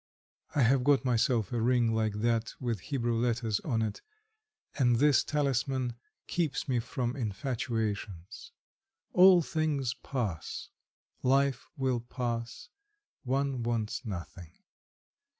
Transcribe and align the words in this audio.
I 0.55 0.63
have 0.63 0.83
got 0.83 1.05
myself 1.05 1.51
a 1.53 1.61
ring 1.61 1.93
like 1.93 2.21
that 2.21 2.55
with 2.59 2.79
Hebrew 2.79 3.21
letters 3.21 3.59
on 3.59 3.83
it, 3.83 4.01
and 4.75 4.95
this 4.95 5.23
talisman 5.23 5.93
keeps 6.25 6.67
me 6.67 6.79
from 6.79 7.15
infatuations. 7.15 8.51
All 9.13 9.43
things 9.43 9.93
pass, 9.93 10.69
life 11.21 11.67
will 11.77 11.99
pass, 11.99 12.69
one 13.21 13.61
wants 13.61 14.03
nothing. 14.03 14.53